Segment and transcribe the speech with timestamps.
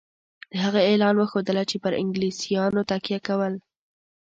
[0.51, 3.59] د هغه اعلان وښودله چې پر انګلیسیانو تکیه کوله.